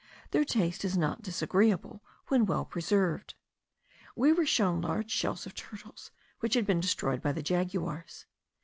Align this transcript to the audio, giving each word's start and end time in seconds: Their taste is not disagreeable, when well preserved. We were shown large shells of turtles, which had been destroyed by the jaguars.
Their 0.31 0.43
taste 0.45 0.83
is 0.83 0.97
not 0.97 1.21
disagreeable, 1.21 2.01
when 2.29 2.47
well 2.47 2.65
preserved. 2.65 3.35
We 4.15 4.33
were 4.33 4.47
shown 4.47 4.81
large 4.81 5.11
shells 5.11 5.45
of 5.45 5.53
turtles, 5.53 6.09
which 6.39 6.55
had 6.55 6.65
been 6.65 6.79
destroyed 6.79 7.21
by 7.21 7.33
the 7.33 7.43
jaguars. 7.43 8.25